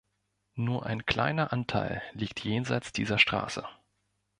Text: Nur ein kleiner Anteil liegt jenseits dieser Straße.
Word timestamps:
Nur 0.55 0.87
ein 0.87 1.05
kleiner 1.05 1.53
Anteil 1.53 2.01
liegt 2.13 2.39
jenseits 2.43 2.91
dieser 2.91 3.19
Straße. 3.19 3.63